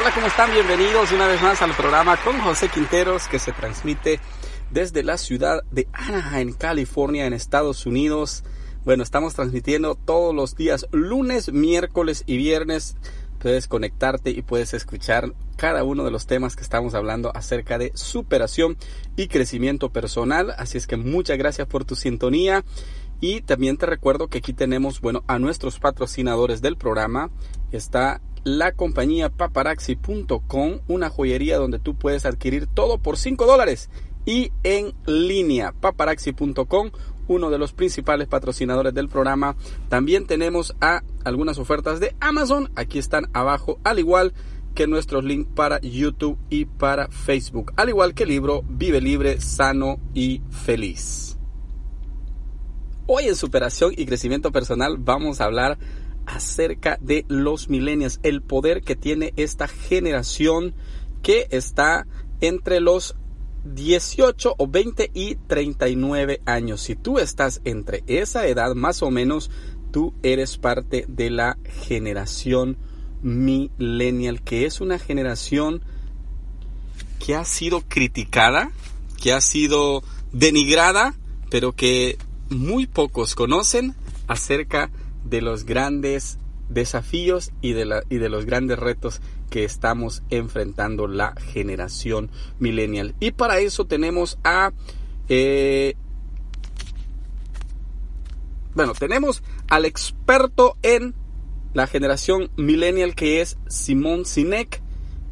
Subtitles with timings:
[0.00, 0.50] Hola, ¿cómo están?
[0.50, 4.18] Bienvenidos una vez más al programa con José Quinteros que se transmite
[4.70, 8.42] desde la ciudad de Anaheim, California, en Estados Unidos.
[8.86, 12.96] Bueno, estamos transmitiendo todos los días, lunes, miércoles y viernes.
[13.40, 17.92] Puedes conectarte y puedes escuchar cada uno de los temas que estamos hablando acerca de
[17.94, 18.78] superación
[19.16, 20.54] y crecimiento personal.
[20.56, 22.64] Así es que muchas gracias por tu sintonía.
[23.20, 27.28] Y también te recuerdo que aquí tenemos, bueno, a nuestros patrocinadores del programa.
[27.70, 33.90] Está la compañía paparaxi.com, una joyería donde tú puedes adquirir todo por 5 dólares.
[34.26, 36.90] Y en línea, paparaxi.com,
[37.28, 39.56] uno de los principales patrocinadores del programa.
[39.88, 42.70] También tenemos a algunas ofertas de Amazon.
[42.74, 44.34] Aquí están abajo, al igual
[44.74, 47.72] que nuestros links para YouTube y para Facebook.
[47.76, 51.36] Al igual que el libro Vive Libre, Sano y Feliz.
[53.06, 55.78] Hoy en Superación y Crecimiento Personal vamos a hablar
[56.30, 60.74] acerca de los millennials, el poder que tiene esta generación
[61.22, 62.06] que está
[62.40, 63.16] entre los
[63.64, 66.82] 18 o 20 y 39 años.
[66.82, 69.50] Si tú estás entre esa edad, más o menos,
[69.90, 72.78] tú eres parte de la generación
[73.22, 75.82] millennial, que es una generación
[77.18, 78.70] que ha sido criticada,
[79.20, 80.02] que ha sido
[80.32, 81.14] denigrada,
[81.50, 82.16] pero que
[82.48, 83.94] muy pocos conocen
[84.26, 85.09] acerca de
[85.40, 91.34] los grandes desafíos y de, la, y de los grandes retos que estamos enfrentando la
[91.34, 93.14] generación millennial.
[93.20, 94.72] Y para eso tenemos a...
[95.28, 95.94] Eh,
[98.74, 101.14] bueno, tenemos al experto en
[101.74, 104.80] la generación millennial que es Simón Sinek,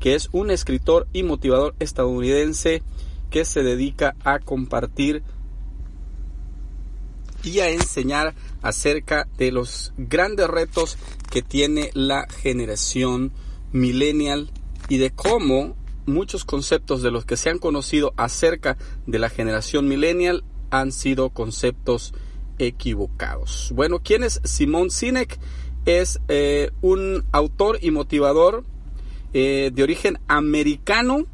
[0.01, 2.83] que es un escritor y motivador estadounidense
[3.31, 5.23] que se dedica a compartir
[7.43, 10.99] y a enseñar acerca de los grandes retos
[11.31, 13.33] que tiene la generación
[13.73, 14.51] millennial
[14.89, 15.77] y de cómo
[16.07, 18.77] muchos conceptos de los que se han conocido acerca
[19.07, 22.15] de la generación millennial han sido conceptos
[22.59, 23.73] equivocados.
[23.75, 25.39] Bueno, ¿quién es Simón Sinek?
[25.85, 28.65] Es eh, un autor y motivador
[29.33, 31.25] eh, de origen americano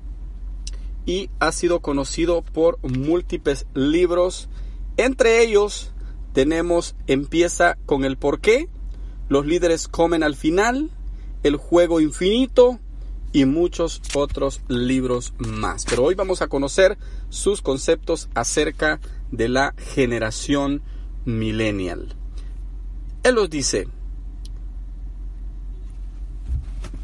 [1.06, 4.48] y ha sido conocido por múltiples libros,
[4.96, 5.93] entre ellos
[6.34, 8.68] tenemos empieza con el por qué,
[9.28, 10.90] los líderes comen al final,
[11.44, 12.80] el juego infinito
[13.32, 15.84] y muchos otros libros más.
[15.88, 16.98] Pero hoy vamos a conocer
[17.30, 19.00] sus conceptos acerca
[19.30, 20.82] de la generación
[21.24, 22.14] millennial.
[23.22, 23.86] Él nos dice,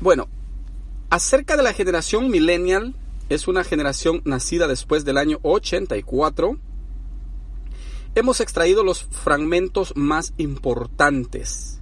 [0.01, 0.29] bueno,
[1.09, 2.95] acerca de la generación millennial,
[3.29, 6.59] es una generación nacida después del año 84,
[8.15, 11.81] hemos extraído los fragmentos más importantes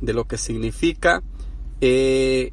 [0.00, 1.22] de lo que significa
[1.80, 2.52] eh,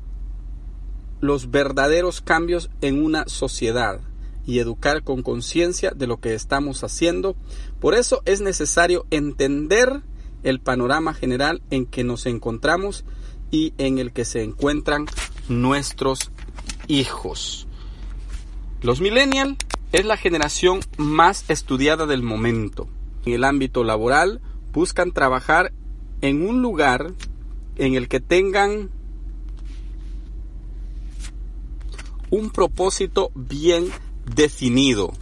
[1.20, 4.02] los verdaderos cambios en una sociedad
[4.46, 7.36] y educar con conciencia de lo que estamos haciendo.
[7.80, 10.02] Por eso es necesario entender
[10.44, 13.04] el panorama general en que nos encontramos
[13.52, 15.08] y en el que se encuentran
[15.50, 16.32] nuestros
[16.88, 17.68] hijos.
[18.82, 19.58] Los millennials
[19.92, 22.88] es la generación más estudiada del momento
[23.28, 25.74] en el ámbito laboral buscan trabajar
[26.22, 27.14] en un lugar
[27.76, 28.90] en el que tengan
[32.30, 33.90] un propósito bien
[34.34, 35.14] definido,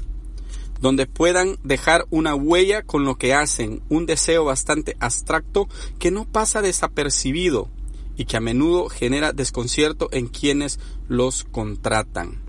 [0.81, 5.67] donde puedan dejar una huella con lo que hacen, un deseo bastante abstracto
[5.99, 7.69] que no pasa desapercibido
[8.17, 12.41] y que a menudo genera desconcierto en quienes los contratan.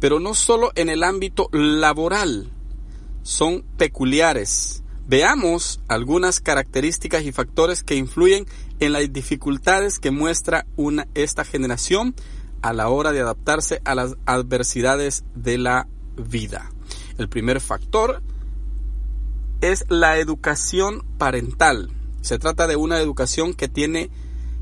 [0.00, 2.50] Pero no solo en el ámbito laboral,
[3.22, 8.46] son peculiares Veamos algunas características y factores que influyen
[8.80, 10.66] en las dificultades que muestra
[11.14, 12.14] esta generación
[12.62, 16.70] a la hora de adaptarse a las adversidades de la vida.
[17.18, 18.22] El primer factor
[19.60, 21.90] es la educación parental.
[22.22, 24.10] Se trata de una educación que tiene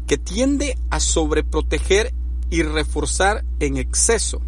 [0.08, 2.12] que tiende a sobreproteger
[2.50, 4.42] y reforzar en exceso.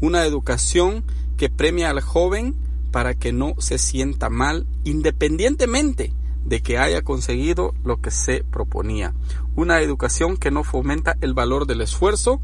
[0.00, 1.04] Una educación
[1.38, 2.54] que premia al joven
[2.92, 6.12] para que no se sienta mal independientemente
[6.44, 9.14] de que haya conseguido lo que se proponía.
[9.56, 12.40] Una educación que no fomenta el valor del esfuerzo,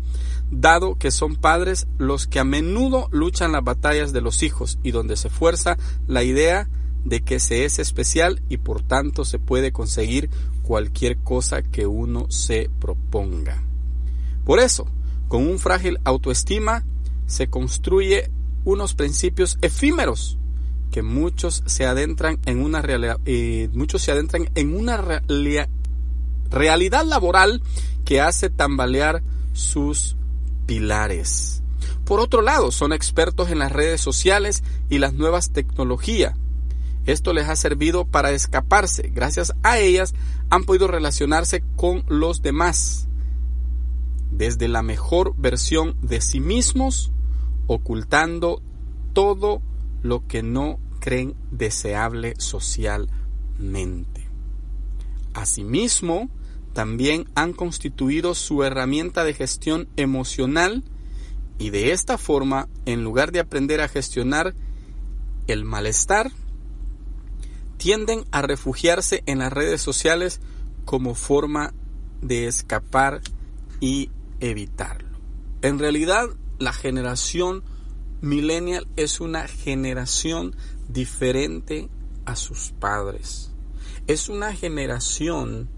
[0.50, 4.90] dado que son padres los que a menudo luchan las batallas de los hijos y
[4.90, 6.68] donde se fuerza la idea
[7.04, 10.30] de que se es especial y por tanto se puede conseguir
[10.62, 13.62] cualquier cosa que uno se proponga.
[14.44, 14.86] Por eso,
[15.28, 16.84] con un frágil autoestima
[17.26, 18.30] se construye
[18.64, 20.37] unos principios efímeros
[20.90, 25.22] que muchos se adentran en una realidad, eh, muchos se adentran en una
[26.50, 27.62] realidad laboral
[28.04, 30.16] que hace tambalear sus
[30.66, 31.62] pilares.
[32.04, 36.34] Por otro lado, son expertos en las redes sociales y las nuevas tecnologías.
[37.06, 39.10] Esto les ha servido para escaparse.
[39.14, 40.14] Gracias a ellas
[40.50, 43.08] han podido relacionarse con los demás
[44.30, 47.12] desde la mejor versión de sí mismos,
[47.66, 48.62] ocultando
[49.12, 49.62] todo
[50.02, 54.28] lo que no creen deseable socialmente.
[55.34, 56.28] Asimismo,
[56.72, 60.84] también han constituido su herramienta de gestión emocional
[61.58, 64.54] y de esta forma, en lugar de aprender a gestionar
[65.48, 66.30] el malestar,
[67.78, 70.40] tienden a refugiarse en las redes sociales
[70.84, 71.72] como forma
[72.22, 73.20] de escapar
[73.80, 74.10] y
[74.40, 75.18] evitarlo.
[75.62, 76.28] En realidad,
[76.58, 77.64] la generación
[78.20, 80.54] millennial es una generación
[80.88, 81.88] diferente
[82.24, 83.52] a sus padres.
[84.06, 85.68] Es una generación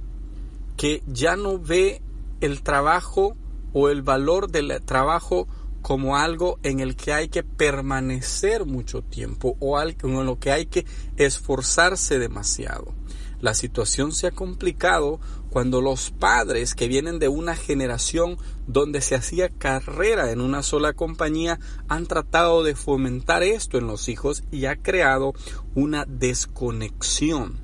[0.77, 2.01] que ya no ve
[2.41, 3.37] el trabajo
[3.73, 5.47] o el valor del trabajo
[5.83, 10.53] como algo en el que hay que permanecer mucho tiempo o algo en lo que
[10.53, 10.87] hay que
[11.17, 12.95] esforzarse demasiado.
[13.41, 19.15] La situación se ha complicado cuando los padres que vienen de una generación donde se
[19.15, 21.59] hacía carrera en una sola compañía
[21.89, 25.33] han tratado de fomentar esto en los hijos y ha creado
[25.75, 27.61] una desconexión.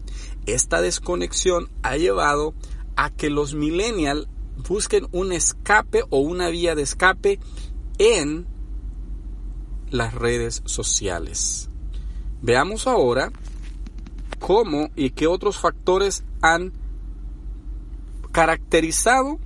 [0.46, 2.54] Esta desconexión ha llevado
[2.96, 4.28] a que los millennials
[4.68, 7.38] busquen un escape o una vía de escape
[7.98, 8.46] en
[9.90, 11.68] las redes sociales.
[12.42, 13.32] Veamos ahora
[14.38, 16.72] cómo y qué otros factores han
[18.32, 19.38] caracterizado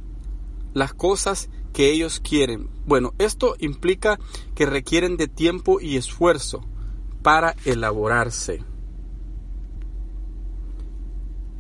[0.75, 2.69] las cosas que ellos quieren.
[2.87, 4.19] Bueno, esto implica
[4.55, 6.65] que requieren de tiempo y esfuerzo
[7.23, 8.65] para elaborarse.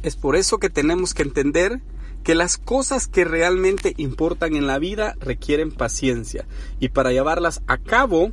[0.02, 1.82] Es por eso que tenemos que entender
[2.22, 6.46] que las cosas que realmente importan en la vida requieren paciencia
[6.78, 8.32] y para llevarlas a cabo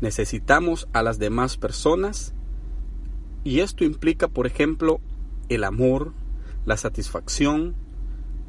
[0.00, 2.34] necesitamos a las demás personas
[3.44, 5.00] y esto implica, por ejemplo,
[5.48, 6.12] el amor,
[6.66, 7.74] la satisfacción,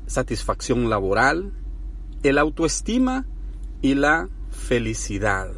[0.05, 1.53] satisfacción laboral,
[2.23, 3.25] el autoestima
[3.81, 5.51] y la felicidad.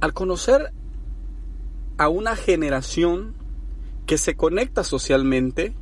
[0.00, 0.72] Al conocer
[1.96, 3.34] a una generación
[4.06, 5.74] que se conecta socialmente,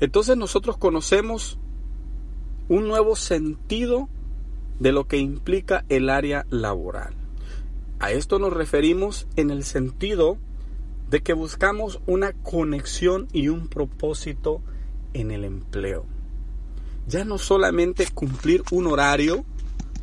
[0.00, 1.58] entonces nosotros conocemos
[2.68, 4.08] un nuevo sentido
[4.78, 7.14] de lo que implica el área laboral.
[8.00, 10.38] A esto nos referimos en el sentido
[11.10, 14.60] de que buscamos una conexión y un propósito
[15.14, 16.04] en el empleo.
[17.06, 19.44] Ya no solamente cumplir un horario,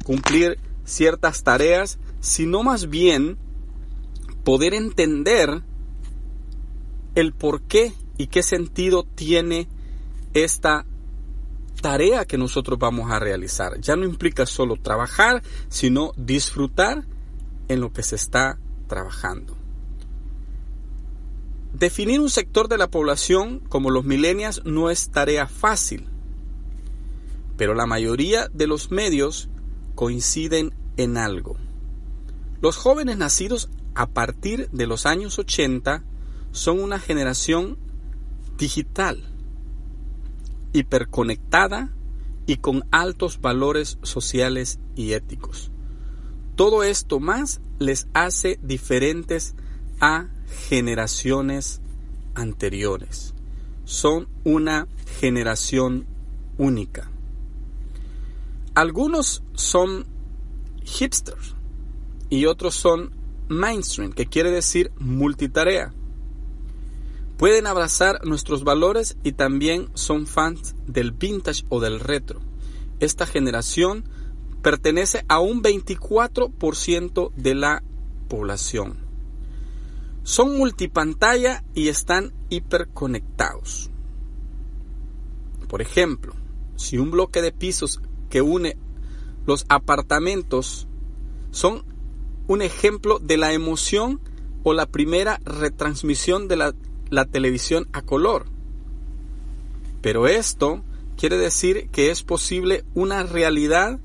[0.03, 3.37] cumplir ciertas tareas, sino más bien
[4.43, 5.61] poder entender
[7.13, 9.67] el por qué y qué sentido tiene
[10.33, 10.85] esta
[11.81, 13.79] tarea que nosotros vamos a realizar.
[13.79, 17.05] Ya no implica solo trabajar, sino disfrutar
[17.67, 19.64] en lo que se está trabajando.
[21.77, 26.07] Definir un sector de la población como los millennials no es tarea fácil,
[27.57, 29.49] pero la mayoría de los medios
[29.93, 31.57] coinciden en algo.
[32.61, 36.05] Los jóvenes nacidos a partir de los años 80
[36.53, 37.77] son una generación
[38.57, 39.21] digital,
[40.71, 41.93] hiperconectada
[42.45, 45.71] y con altos valores sociales y éticos.
[46.55, 49.55] Todo esto más les hace diferentes
[49.99, 51.81] a generaciones
[52.33, 53.33] anteriores.
[53.85, 54.87] Son una
[55.19, 56.05] generación
[56.57, 57.09] única.
[58.73, 60.05] Algunos son
[60.83, 61.55] hipsters
[62.29, 63.11] y otros son
[63.47, 65.93] mainstream, que quiere decir multitarea.
[67.37, 72.39] Pueden abrazar nuestros valores y también son fans del vintage o del retro.
[72.99, 74.05] Esta generación
[74.61, 77.83] pertenece a un 24% de la
[78.29, 79.04] población.
[80.25, 83.91] Son multipantalla y están hiperconectados.
[85.67, 86.33] Por ejemplo,
[86.75, 88.01] si un bloque de pisos
[88.31, 88.75] que une
[89.45, 90.87] los apartamentos
[91.51, 91.85] son
[92.47, 94.19] un ejemplo de la emoción
[94.63, 96.73] o la primera retransmisión de la,
[97.11, 98.47] la, televisión a color.
[100.01, 100.81] Pero esto
[101.17, 103.99] quiere decir que es posible una realidad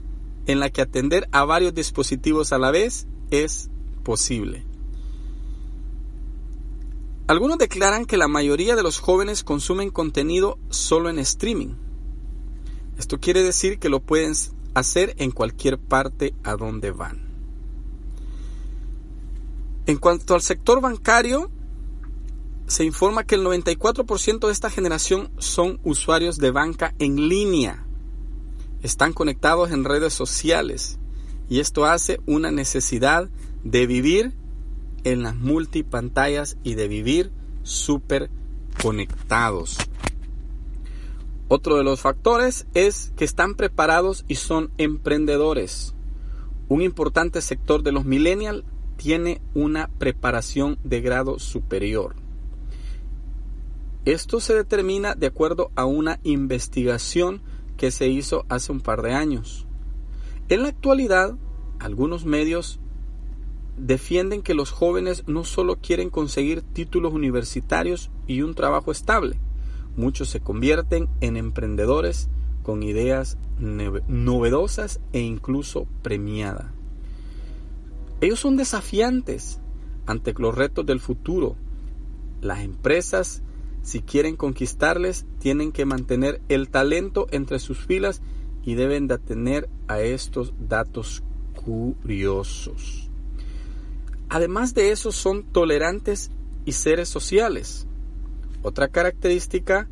[0.45, 3.71] en la que atender a varios dispositivos a la vez es
[4.05, 4.70] posible.
[7.31, 11.77] Algunos declaran que la mayoría de los jóvenes consumen contenido solo en streaming.
[12.99, 14.35] Esto quiere decir que lo pueden
[14.75, 17.21] hacer en cualquier parte a donde van.
[19.87, 21.53] En cuanto al sector bancario,
[22.67, 27.87] se informa que el 94% de esta generación son usuarios de banca en línea.
[28.83, 30.99] están conectados en redes sociales
[31.49, 33.31] y esto hace una necesidad
[33.63, 34.35] de vivir
[35.04, 38.30] en las multipantallas y de vivir súper
[38.83, 39.78] conectados.
[41.49, 45.95] Otro de los factores es que están preparados y son emprendedores.
[46.69, 48.64] Un importante sector de los millennials
[48.97, 52.14] tiene una preparación de grado superior.
[54.04, 57.42] Esto se determina de acuerdo a una investigación
[57.76, 59.66] que se hizo hace un par de años.
[60.49, 61.37] En la actualidad,
[61.78, 62.78] algunos medios
[63.81, 69.39] defienden que los jóvenes no solo quieren conseguir títulos universitarios y un trabajo estable,
[69.97, 72.29] muchos se convierten en emprendedores
[72.63, 76.67] con ideas novedosas e incluso premiadas.
[78.21, 79.61] Ellos son desafiantes
[80.07, 81.57] ante los retos del futuro.
[82.43, 83.43] Las empresas,
[83.83, 88.21] si quieren conquistarles, tienen que mantener el talento entre sus filas
[88.63, 91.23] y deben de atender a estos datos
[91.55, 93.10] curiosos.
[94.31, 96.31] Además de eso, son tolerantes
[96.65, 97.87] y seres sociales.
[98.63, 99.89] Otra característica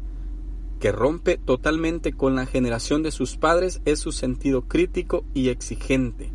[0.78, 6.30] que rompe totalmente con la generación de sus padres es su sentido crítico y exigente,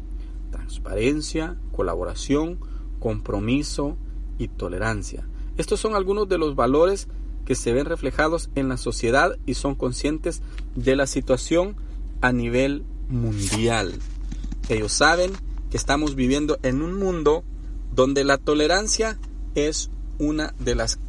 [0.51, 2.59] transparencia, colaboración,
[2.99, 3.97] compromiso
[4.37, 5.25] y tolerancia.
[5.57, 7.07] Estos son algunos de los valores
[7.45, 10.41] que se ven reflejados en la sociedad y son conscientes
[10.75, 11.77] de la situación
[12.19, 13.93] a nivel mundial.
[14.67, 15.31] Ellos saben
[15.69, 17.43] que estamos viviendo en un mundo
[17.95, 19.17] donde la tolerancia
[19.55, 20.99] es una de las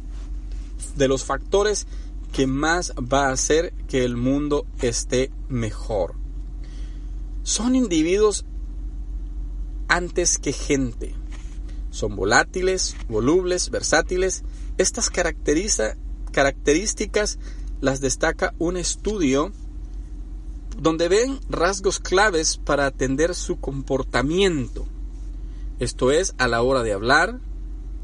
[0.95, 1.85] de los factores
[2.31, 6.15] que más va a hacer que el mundo esté mejor.
[7.43, 8.45] Son individuos
[9.87, 11.15] antes que gente.
[11.91, 14.43] Son volátiles, volubles, versátiles.
[14.77, 17.39] Estas características
[17.79, 19.53] las destaca un estudio
[20.77, 24.85] donde ven rasgos claves para atender su comportamiento.
[25.79, 27.39] Esto es a la hora de hablar,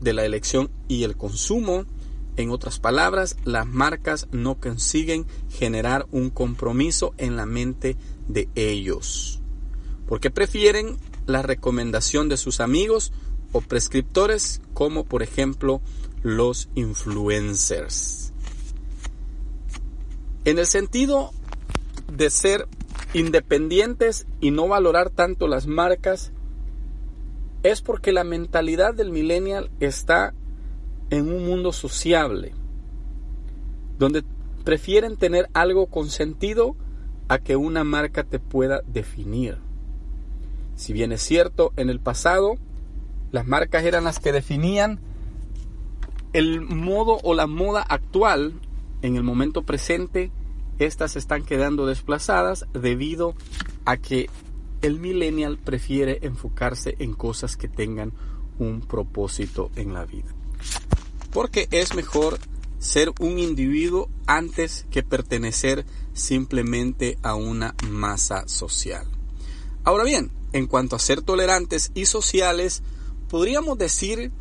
[0.02, 1.86] de la elección y el consumo.
[2.36, 7.96] En otras palabras, las marcas no consiguen generar un compromiso en la mente
[8.28, 9.42] de ellos,
[10.08, 10.98] porque prefieren
[11.28, 13.14] la recomendación de sus amigos
[13.54, 15.82] o prescriptores, como por ejemplo
[16.24, 18.34] los influencers.
[20.44, 21.32] En el sentido
[22.12, 22.68] de ser
[23.14, 26.32] independientes y no valorar tanto las marcas,
[27.64, 30.34] es porque la mentalidad del millennial está
[31.10, 32.54] en un mundo sociable,
[33.98, 34.24] donde
[34.64, 36.76] prefieren tener algo con sentido
[37.28, 39.58] a que una marca te pueda definir.
[40.76, 42.56] Si bien es cierto, en el pasado
[43.32, 45.00] las marcas eran las que definían
[46.34, 48.54] el modo o la moda actual,
[49.02, 50.32] en el momento presente,
[50.80, 53.36] estas están quedando desplazadas debido
[53.86, 54.30] a que
[54.82, 58.14] el millennial prefiere enfocarse en cosas que tengan
[58.60, 60.34] un propósito en la vida.
[61.32, 62.40] Porque es mejor
[62.80, 69.06] ser un individuo antes que pertenecer simplemente a una masa social.
[69.84, 72.84] Ahora bien, en cuanto a ser tolerantes y sociales,
[73.30, 74.32] podríamos decir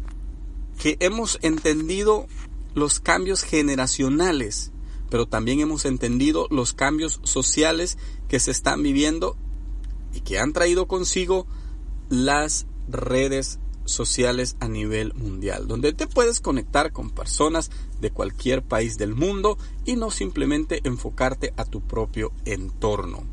[0.79, 2.27] que hemos entendido
[2.75, 4.73] los cambios generacionales,
[5.11, 9.37] pero también hemos entendido los cambios sociales que se están viviendo
[10.15, 11.47] y que han traído consigo
[12.09, 18.99] las redes sociales a nivel mundial, donde te puedes conectar con personas de cualquier país
[18.99, 23.25] del mundo y no simplemente enfocarte a tu propio entorno.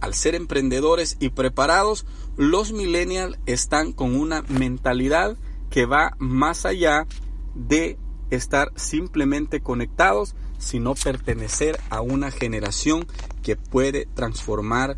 [0.00, 2.04] Al ser emprendedores y preparados,
[2.36, 5.36] los millennials están con una mentalidad
[5.70, 7.06] que va más allá
[7.54, 7.96] de
[8.30, 13.06] estar simplemente conectados, sino pertenecer a una generación
[13.42, 14.96] que puede transformar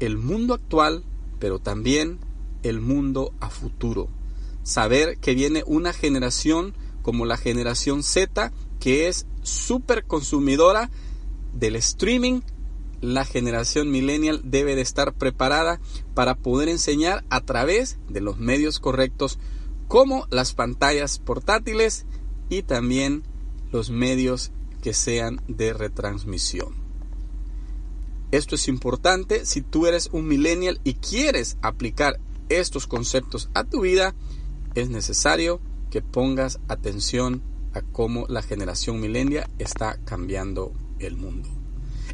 [0.00, 1.04] el mundo actual,
[1.38, 2.18] pero también
[2.62, 4.08] el mundo a futuro.
[4.62, 10.90] Saber que viene una generación como la generación Z, que es súper consumidora
[11.54, 12.40] del streaming,
[13.00, 15.80] la generación millennial debe de estar preparada
[16.14, 19.38] para poder enseñar a través de los medios correctos
[19.86, 22.06] como las pantallas portátiles
[22.48, 23.22] y también
[23.70, 24.50] los medios
[24.82, 26.85] que sean de retransmisión.
[28.36, 33.80] Esto es importante si tú eres un millennial y quieres aplicar estos conceptos a tu
[33.80, 34.14] vida,
[34.74, 35.58] es necesario
[35.90, 41.48] que pongas atención a cómo la generación millennial está cambiando el mundo.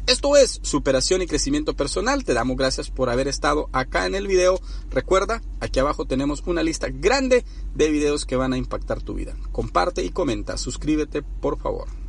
[0.07, 2.23] Esto es superación y crecimiento personal.
[2.23, 4.61] Te damos gracias por haber estado acá en el video.
[4.91, 7.43] Recuerda, aquí abajo tenemos una lista grande
[7.75, 9.35] de videos que van a impactar tu vida.
[9.51, 10.55] Comparte y comenta.
[10.55, 12.02] Suscríbete, por favor.